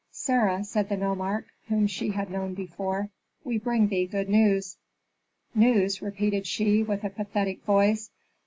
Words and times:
"Sarah," 0.09 0.63
said 0.63 0.89
the 0.89 0.97
nomarch, 0.97 1.45
whom 1.67 1.85
she 1.85 2.09
had 2.09 2.31
known 2.31 2.55
before, 2.55 3.11
"we 3.43 3.59
bring 3.59 3.87
thee 3.87 4.07
good 4.07 4.29
news." 4.29 4.77
"News," 5.53 6.01
repeated 6.01 6.47
she 6.47 6.81
with 6.81 7.03
a 7.03 7.11
pathetic 7.11 7.61
voice. 7.65 8.09